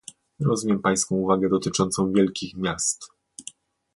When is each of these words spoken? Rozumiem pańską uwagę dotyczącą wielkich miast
Rozumiem 0.39 0.81
pańską 0.81 1.15
uwagę 1.15 1.49
dotyczącą 1.49 2.11
wielkich 2.13 2.57
miast 2.57 3.07